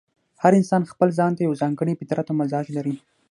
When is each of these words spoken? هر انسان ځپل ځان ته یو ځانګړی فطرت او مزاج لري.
هر 0.43 0.53
انسان 0.59 0.81
ځپل 0.89 1.09
ځان 1.19 1.31
ته 1.37 1.41
یو 1.41 1.59
ځانګړی 1.61 1.93
فطرت 1.99 2.25
او 2.31 2.37
مزاج 2.39 2.65
لري. 2.77 2.95